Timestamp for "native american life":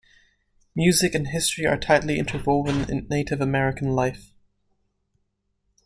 3.07-4.33